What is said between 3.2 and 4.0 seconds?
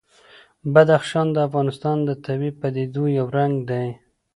رنګ دی.